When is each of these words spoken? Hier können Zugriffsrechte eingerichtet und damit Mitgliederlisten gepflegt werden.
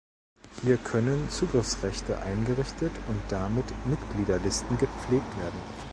Hier 0.63 0.77
können 0.77 1.29
Zugriffsrechte 1.29 2.17
eingerichtet 2.23 2.91
und 3.07 3.21
damit 3.29 3.65
Mitgliederlisten 3.85 4.75
gepflegt 4.79 5.37
werden. 5.39 5.61